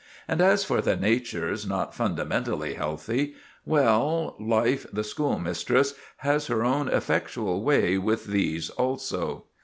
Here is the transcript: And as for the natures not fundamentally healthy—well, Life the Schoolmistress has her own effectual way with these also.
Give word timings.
And 0.27 0.41
as 0.41 0.63
for 0.63 0.81
the 0.81 0.95
natures 0.95 1.63
not 1.67 1.93
fundamentally 1.93 2.73
healthy—well, 2.73 4.35
Life 4.39 4.87
the 4.91 5.03
Schoolmistress 5.03 5.93
has 6.17 6.47
her 6.47 6.65
own 6.65 6.87
effectual 6.87 7.61
way 7.61 7.99
with 7.99 8.25
these 8.25 8.71
also. 8.71 9.43